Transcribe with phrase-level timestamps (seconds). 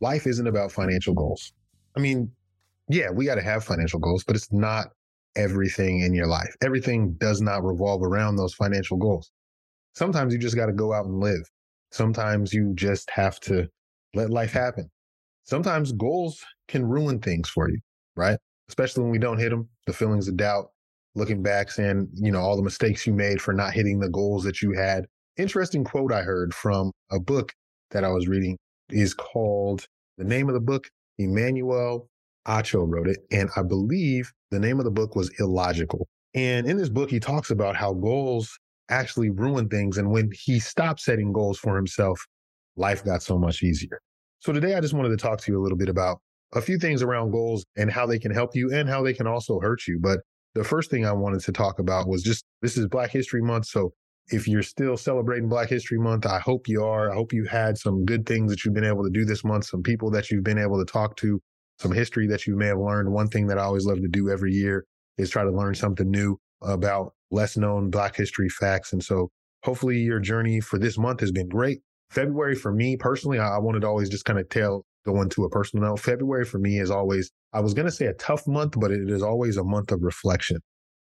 [0.00, 1.52] Life isn't about financial goals.
[1.96, 2.30] I mean,
[2.88, 4.88] yeah, we got to have financial goals, but it's not
[5.36, 6.54] everything in your life.
[6.62, 9.30] Everything does not revolve around those financial goals.
[9.94, 11.42] Sometimes you just got to go out and live.
[11.92, 13.68] Sometimes you just have to
[14.14, 14.90] let life happen.
[15.44, 17.78] Sometimes goals can ruin things for you,
[18.16, 18.38] right?
[18.68, 20.66] Especially when we don't hit them, the feelings of doubt,
[21.14, 24.44] looking back saying, you know, all the mistakes you made for not hitting the goals
[24.44, 25.06] that you had.
[25.36, 27.52] Interesting quote I heard from a book
[27.90, 28.56] that I was reading
[28.92, 29.86] is called
[30.18, 32.08] the name of the book, Emmanuel
[32.46, 33.18] Acho wrote it.
[33.30, 36.08] And I believe the name of the book was Illogical.
[36.34, 39.98] And in this book, he talks about how goals actually ruin things.
[39.98, 42.24] And when he stopped setting goals for himself,
[42.76, 44.00] life got so much easier.
[44.40, 46.20] So today, I just wanted to talk to you a little bit about
[46.54, 49.26] a few things around goals and how they can help you and how they can
[49.26, 49.98] also hurt you.
[50.00, 50.20] But
[50.54, 53.66] the first thing I wanted to talk about was just this is Black History Month.
[53.66, 53.92] So
[54.30, 57.10] if you're still celebrating Black History Month, I hope you are.
[57.10, 59.64] I hope you had some good things that you've been able to do this month,
[59.64, 61.40] some people that you've been able to talk to,
[61.78, 63.12] some history that you may have learned.
[63.12, 64.84] One thing that I always love to do every year
[65.18, 68.92] is try to learn something new about less known Black history facts.
[68.92, 69.30] And so
[69.64, 71.80] hopefully your journey for this month has been great.
[72.10, 75.50] February for me personally, I wanted to always just kind of tell, go into a
[75.50, 76.00] personal note.
[76.00, 79.08] February for me is always, I was going to say a tough month, but it
[79.08, 80.58] is always a month of reflection.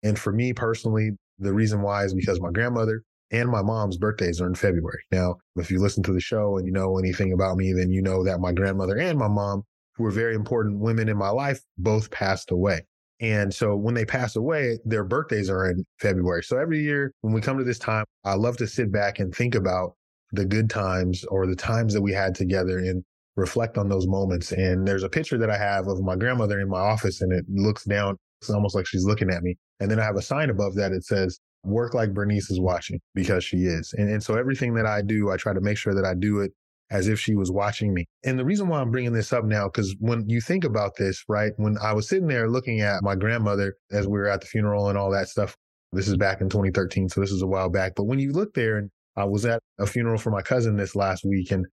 [0.01, 4.39] And for me personally, the reason why is because my grandmother, and my mom's birthdays
[4.39, 5.03] are in February.
[5.11, 8.01] Now, if you listen to the show and you know anything about me, then you
[8.01, 9.63] know that my grandmother and my mom,
[9.95, 12.81] who were very important women in my life, both passed away.
[13.19, 16.43] And so when they pass away, their birthdays are in February.
[16.43, 19.33] So every year when we come to this time, I love to sit back and
[19.33, 19.95] think about
[20.31, 23.03] the good times or the times that we had together and
[23.35, 24.51] reflect on those moments.
[24.51, 27.45] And there's a picture that I have of my grandmother in my office and it
[27.49, 28.17] looks down.
[28.41, 29.57] It's almost like she's looking at me.
[29.79, 30.91] And then I have a sign above that.
[30.91, 33.93] It says, work like Bernice is watching because she is.
[33.97, 36.39] And, and so everything that I do, I try to make sure that I do
[36.39, 36.51] it
[36.91, 38.05] as if she was watching me.
[38.23, 41.23] And the reason why I'm bringing this up now, because when you think about this,
[41.27, 44.47] right, when I was sitting there looking at my grandmother as we were at the
[44.47, 45.55] funeral and all that stuff,
[45.91, 47.09] this is back in 2013.
[47.09, 47.93] So this is a while back.
[47.95, 50.95] But when you look there, and I was at a funeral for my cousin this
[50.95, 51.65] last week, and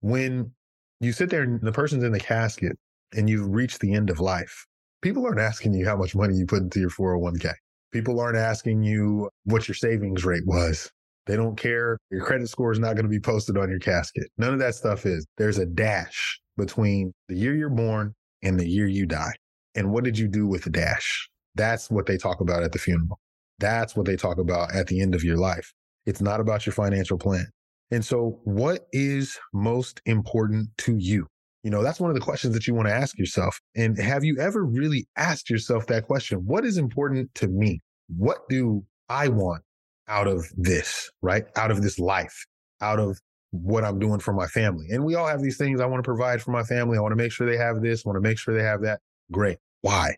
[0.00, 0.52] when
[1.00, 2.76] you sit there and the person's in the casket
[3.14, 4.66] and you've reached the end of life,
[5.00, 7.52] people aren't asking you how much money you put into your 401k.
[7.92, 10.90] People aren't asking you what your savings rate was.
[11.26, 11.98] They don't care.
[12.10, 14.28] Your credit score is not going to be posted on your casket.
[14.38, 15.26] None of that stuff is.
[15.36, 19.34] There's a dash between the year you're born and the year you die.
[19.74, 21.28] And what did you do with the dash?
[21.54, 23.18] That's what they talk about at the funeral.
[23.58, 25.72] That's what they talk about at the end of your life.
[26.06, 27.46] It's not about your financial plan.
[27.90, 31.26] And so, what is most important to you?
[31.68, 33.60] You know, that's one of the questions that you want to ask yourself.
[33.76, 36.38] And have you ever really asked yourself that question?
[36.46, 37.82] What is important to me?
[38.16, 39.62] What do I want
[40.08, 41.44] out of this, right?
[41.56, 42.46] Out of this life,
[42.80, 43.18] out of
[43.50, 44.86] what I'm doing for my family.
[44.90, 46.96] And we all have these things I want to provide for my family.
[46.96, 48.80] I want to make sure they have this, I want to make sure they have
[48.84, 49.00] that.
[49.30, 49.58] Great.
[49.82, 50.14] Why?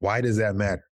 [0.00, 0.82] Why does that matter?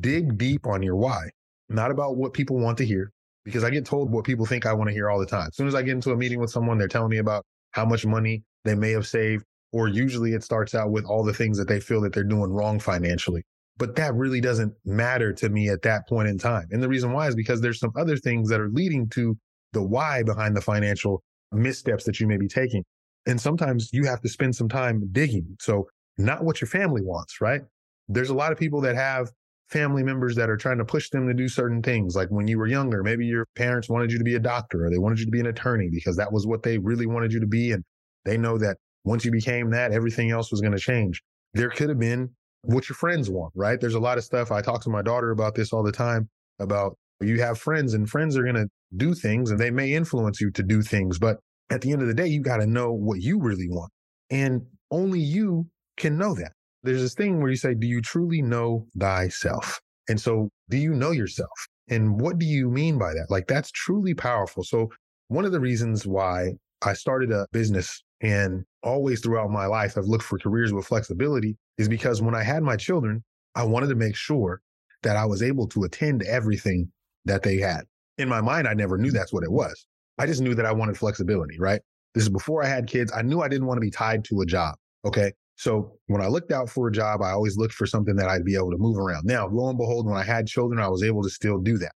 [0.00, 1.28] Dig deep on your why,
[1.68, 3.12] not about what people want to hear,
[3.44, 5.48] because I get told what people think I want to hear all the time.
[5.48, 7.84] As soon as I get into a meeting with someone, they're telling me about how
[7.84, 11.58] much money they may have saved, or usually it starts out with all the things
[11.58, 13.42] that they feel that they're doing wrong financially.
[13.78, 16.68] But that really doesn't matter to me at that point in time.
[16.70, 19.36] And the reason why is because there's some other things that are leading to
[19.72, 21.22] the why behind the financial
[21.52, 22.84] missteps that you may be taking.
[23.26, 25.56] And sometimes you have to spend some time digging.
[25.60, 25.88] So,
[26.18, 27.62] not what your family wants, right?
[28.08, 29.30] There's a lot of people that have
[29.72, 32.14] family members that are trying to push them to do certain things.
[32.14, 34.90] Like when you were younger, maybe your parents wanted you to be a doctor or
[34.90, 37.40] they wanted you to be an attorney because that was what they really wanted you
[37.40, 37.72] to be.
[37.72, 37.82] And
[38.24, 41.22] they know that once you became that, everything else was going to change.
[41.54, 42.30] There could have been
[42.62, 43.80] what your friends want, right?
[43.80, 44.52] There's a lot of stuff.
[44.52, 46.28] I talk to my daughter about this all the time
[46.58, 50.40] about you have friends and friends are going to do things and they may influence
[50.40, 51.18] you to do things.
[51.18, 51.38] But
[51.70, 53.90] at the end of the day, you got to know what you really want.
[54.30, 55.66] And only you
[55.96, 56.52] can know that.
[56.82, 59.80] There's this thing where you say, Do you truly know thyself?
[60.08, 61.50] And so, do you know yourself?
[61.88, 63.26] And what do you mean by that?
[63.30, 64.64] Like, that's truly powerful.
[64.64, 64.90] So,
[65.28, 70.06] one of the reasons why I started a business and always throughout my life, I've
[70.06, 73.22] looked for careers with flexibility is because when I had my children,
[73.54, 74.62] I wanted to make sure
[75.02, 76.90] that I was able to attend everything
[77.24, 77.82] that they had.
[78.18, 79.86] In my mind, I never knew that's what it was.
[80.18, 81.80] I just knew that I wanted flexibility, right?
[82.14, 83.10] This is before I had kids.
[83.14, 84.76] I knew I didn't want to be tied to a job.
[85.04, 85.32] Okay.
[85.56, 88.44] So when I looked out for a job, I always looked for something that I'd
[88.44, 89.24] be able to move around.
[89.24, 91.92] Now, lo and behold, when I had children, I was able to still do that.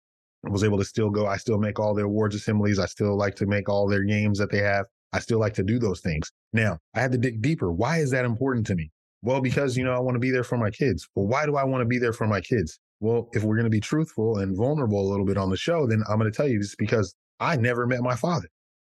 [0.46, 1.26] I was able to still go.
[1.26, 2.80] I still make all their awards assemblies.
[2.80, 4.86] I still like to make all their games that they have.
[5.14, 6.32] I still like to do those things.
[6.54, 7.72] Now, I had to dig deeper.
[7.72, 8.92] Why is that important to me?
[9.22, 11.08] Well, because, you know, I want to be there for my kids.
[11.16, 12.80] Well, why do I want to be there for my kids?
[13.00, 15.88] Well, if we're going to be truthful and vulnerable a little bit on the show,
[15.88, 18.48] then I'm going to tell you this because I never met my father.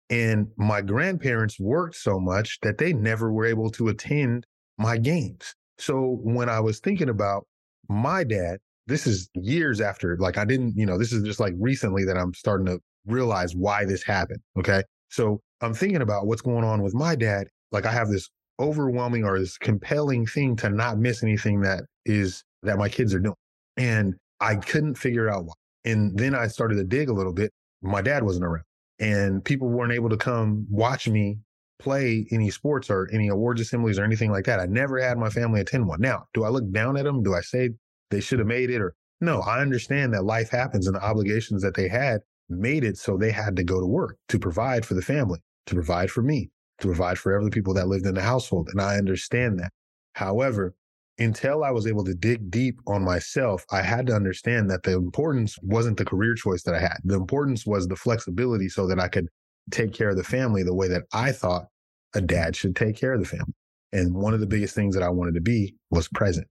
[0.10, 4.46] And my grandparents worked so much that they never were able to attend
[4.78, 5.56] my games.
[5.78, 7.48] So when I was thinking about
[7.90, 11.54] my dad, this is years after, like I didn't, you know, this is just like
[11.58, 14.40] recently that I'm starting to realize why this happened.
[14.60, 14.84] Okay.
[15.10, 17.48] So I'm thinking about what's going on with my dad.
[17.72, 18.30] Like I have this
[18.60, 23.20] overwhelming or this compelling thing to not miss anything that is that my kids are
[23.20, 23.36] doing.
[23.78, 25.54] And I couldn't figure out why.
[25.84, 27.52] And then I started to dig a little bit.
[27.82, 28.64] My dad wasn't around
[29.00, 31.38] and people weren't able to come watch me
[31.80, 34.60] play any sports or any awards assemblies or anything like that.
[34.60, 36.00] I never had my family attend one.
[36.00, 37.22] Now, do I look down at them?
[37.22, 37.72] Do I say
[38.12, 39.42] they should have made it or no?
[39.42, 43.32] I understand that life happens and the obligations that they had made it so they
[43.32, 46.50] had to go to work to provide for the family, to provide for me,
[46.80, 48.70] to provide for other people that lived in the household.
[48.72, 49.72] And I understand that.
[50.14, 50.76] However,
[51.18, 54.94] until I was able to dig deep on myself, I had to understand that the
[54.94, 56.98] importance wasn't the career choice that I had.
[57.04, 59.30] The importance was the flexibility so that I could
[59.72, 61.68] take care of the family the way that I thought
[62.14, 63.54] a dad should take care of the family.
[63.94, 66.48] And one of the biggest things that I wanted to be was present.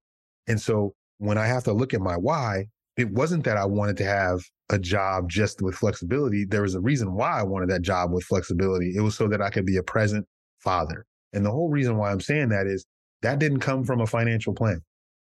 [0.46, 3.96] And so when I have to look at my why, it wasn't that I wanted
[3.98, 6.44] to have a job just with flexibility.
[6.44, 8.94] There was a reason why I wanted that job with flexibility.
[8.96, 10.26] It was so that I could be a present
[10.58, 11.04] father.
[11.32, 12.86] And the whole reason why I'm saying that is
[13.22, 14.80] that didn't come from a financial plan.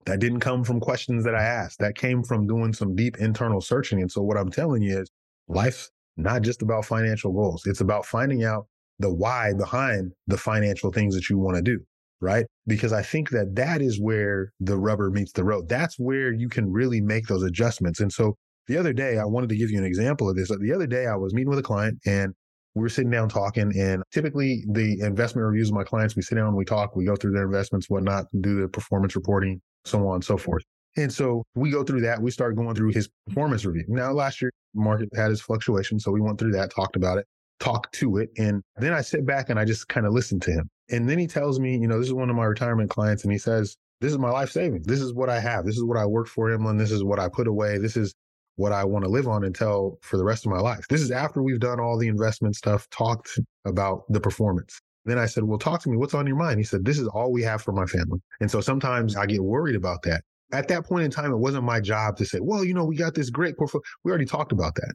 [0.07, 1.79] That didn't come from questions that I asked.
[1.79, 4.01] That came from doing some deep internal searching.
[4.01, 5.11] And so what I'm telling you is
[5.49, 7.63] life's not just about financial goals.
[7.67, 8.67] It's about finding out
[8.99, 11.81] the why behind the financial things that you want to do.
[12.21, 12.47] Right.
[12.67, 15.69] Because I think that that is where the rubber meets the road.
[15.69, 18.01] That's where you can really make those adjustments.
[18.01, 20.49] And so the other day, I wanted to give you an example of this.
[20.49, 22.35] The other day, I was meeting with a client and
[22.75, 23.73] we were sitting down talking.
[23.79, 27.17] And typically, the investment reviews of my clients, we sit down, we talk, we go
[27.17, 30.63] through their investments, whatnot, do the performance reporting, so on and so forth.
[30.97, 32.21] And so we go through that.
[32.23, 33.85] We start going through his performance review.
[33.89, 35.99] Now, last year, market had his fluctuation.
[35.99, 37.27] So we went through that, talked about it,
[37.61, 38.31] talked to it.
[38.39, 40.69] And then I sit back and I just kind of listen to him.
[40.91, 43.25] And then he tells me, you know, this is one of my retirement clients.
[43.25, 44.87] And he says, this is my life savings.
[44.87, 45.65] This is what I have.
[45.65, 46.77] This is what I work for, Emlyn.
[46.77, 47.79] This is what I put away.
[47.79, 48.15] This is
[48.57, 50.87] what I want to live on until for the rest of my life.
[50.89, 54.81] This is after we've done all the investment stuff, talked about the performance.
[55.05, 55.97] Then I said, Well, talk to me.
[55.97, 56.59] What's on your mind?
[56.59, 58.21] He said, This is all we have for my family.
[58.41, 60.23] And so sometimes I get worried about that.
[60.53, 62.97] At that point in time, it wasn't my job to say, Well, you know, we
[62.97, 63.83] got this great portfolio.
[64.05, 64.95] We already talked about that.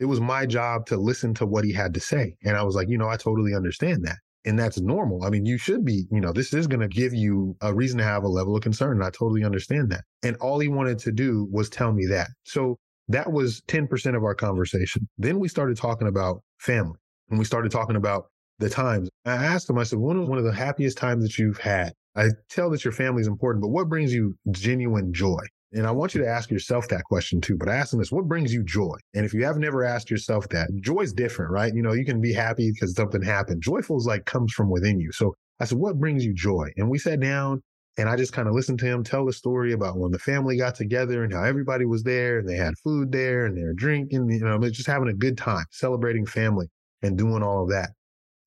[0.00, 2.34] It was my job to listen to what he had to say.
[2.44, 4.16] And I was like, You know, I totally understand that.
[4.44, 5.24] And that's normal.
[5.24, 7.98] I mean, you should be, you know, this is going to give you a reason
[7.98, 8.92] to have a level of concern.
[8.96, 10.02] And I totally understand that.
[10.24, 12.28] And all he wanted to do was tell me that.
[12.42, 12.78] So
[13.12, 15.08] that was 10% of our conversation.
[15.18, 16.98] Then we started talking about family
[17.30, 18.26] and we started talking about
[18.58, 19.08] the times.
[19.24, 21.92] I asked him, I said, "One of one of the happiest times that you've had?
[22.14, 25.40] I tell that your family is important, but what brings you genuine joy?
[25.72, 27.56] And I want you to ask yourself that question too.
[27.56, 28.96] But I asked him this, what brings you joy?
[29.14, 31.74] And if you have never asked yourself that, joy is different, right?
[31.74, 33.62] You know, you can be happy because something happened.
[33.62, 35.10] Joyful is like comes from within you.
[35.12, 36.70] So I said, what brings you joy?
[36.76, 37.62] And we sat down
[37.98, 40.56] and I just kind of listened to him tell the story about when the family
[40.56, 43.74] got together and how everybody was there and they had food there and they were
[43.74, 46.68] drinking, you know, just having a good time, celebrating family
[47.02, 47.90] and doing all of that.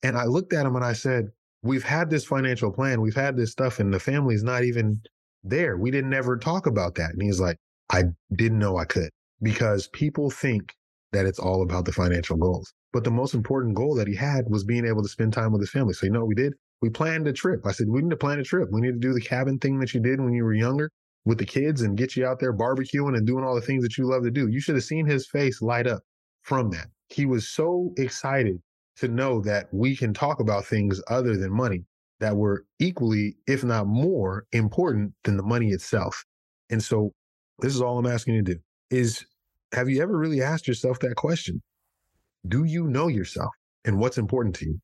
[0.02, 1.30] And I looked at him and I said,
[1.62, 5.02] We've had this financial plan, we've had this stuff, and the family's not even
[5.44, 5.78] there.
[5.78, 7.12] We didn't ever talk about that.
[7.12, 7.58] And he's like,
[7.90, 8.04] I
[8.36, 9.10] didn't know I could
[9.42, 10.74] because people think
[11.12, 12.72] that it's all about the financial goals.
[12.94, 15.62] But the most important goal that he had was being able to spend time with
[15.62, 15.94] his family.
[15.94, 16.54] So, you know what we did?
[16.82, 17.66] We planned a trip.
[17.66, 18.70] I said, we need to plan a trip.
[18.72, 20.92] We need to do the cabin thing that you did when you were younger
[21.26, 23.98] with the kids and get you out there barbecuing and doing all the things that
[23.98, 24.48] you love to do.
[24.48, 26.04] You should have seen his face light up
[26.44, 26.88] from that.
[27.10, 28.62] He was so excited
[28.98, 31.84] to know that we can talk about things other than money
[32.20, 36.24] that were equally, if not more important than the money itself.
[36.70, 37.12] And so
[37.60, 38.60] this is all I'm asking you to do
[38.92, 39.26] is
[39.74, 41.62] have you ever really asked yourself that question?
[42.48, 43.52] Do you know yourself
[43.84, 44.80] and what's important to you?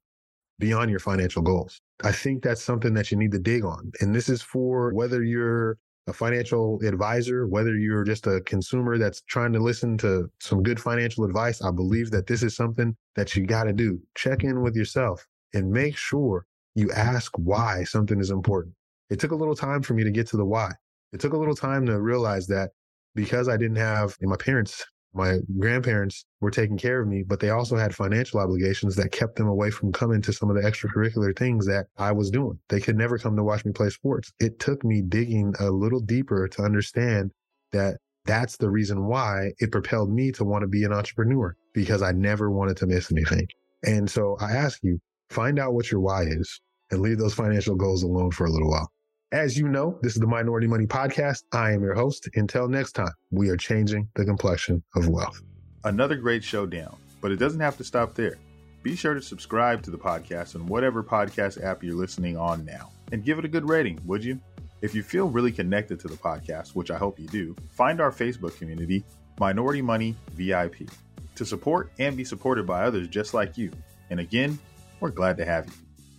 [0.62, 1.82] Beyond your financial goals.
[2.04, 3.92] I think that's something that you need to dig on.
[4.00, 5.78] And this is for whether you're
[6.08, 10.80] a financial advisor, whether you're just a consumer that's trying to listen to some good
[10.80, 11.62] financial advice.
[11.62, 14.00] I believe that this is something that you got to do.
[14.16, 18.74] Check in with yourself and make sure you ask why something is important.
[19.10, 20.72] It took a little time for me to get to the why.
[21.12, 22.72] It took a little time to realize that
[23.14, 27.50] because I didn't have my parents my grandparents were taking care of me, but they
[27.50, 31.38] also had financial obligations that kept them away from coming to some of the extracurricular
[31.38, 32.60] things that I was doing.
[32.70, 34.32] They could never come to watch me play sports.
[34.40, 37.32] It took me digging a little deeper to understand
[37.72, 42.02] that that's the reason why it propelled me to want to be an entrepreneur because
[42.02, 43.48] I never wanted to miss anything.
[43.84, 45.00] And so I ask you,
[45.30, 48.70] find out what your why is and leave those financial goals alone for a little
[48.70, 48.92] while.
[49.34, 51.44] As you know, this is the Minority Money Podcast.
[51.54, 52.28] I am your host.
[52.36, 55.42] Until next time, we are changing the complexion of wealth.
[55.86, 58.38] Another great showdown, but it doesn't have to stop there.
[58.84, 62.92] Be sure to subscribe to the podcast on whatever podcast app you're listening on now
[63.14, 64.38] and give it a good rating, would you?
[64.82, 68.12] If you feel really connected to the podcast, which I hope you do, find our
[68.12, 69.06] Facebook community,
[69.40, 70.90] Minority Money VIP,
[71.36, 73.72] to support and be supported by others just like you.
[74.10, 74.60] And again,
[75.00, 75.74] we're glad to have you.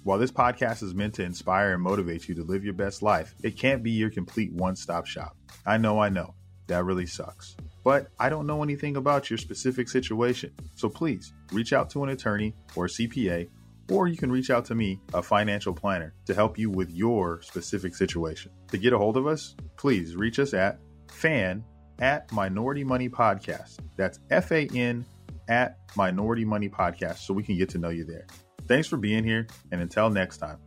[0.04, 3.36] While this podcast is meant to inspire and motivate you to live your best life,
[3.44, 5.36] it can't be your complete one stop shop.
[5.64, 6.34] I know, I know,
[6.66, 7.56] that really sucks.
[7.84, 10.52] But I don't know anything about your specific situation.
[10.74, 13.48] So please reach out to an attorney or CPA,
[13.92, 17.40] or you can reach out to me, a financial planner, to help you with your
[17.42, 18.50] specific situation.
[18.72, 20.80] To get a hold of us, please reach us at
[21.12, 21.64] fan
[22.00, 23.78] at Minority Money Podcast.
[23.96, 25.04] That's F A N
[25.48, 28.26] at Minority Money Podcast so we can get to know you there.
[28.66, 30.58] Thanks for being here, and until next time,